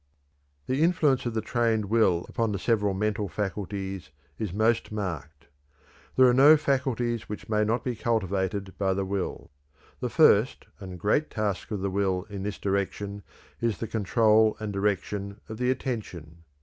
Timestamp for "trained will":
1.43-2.25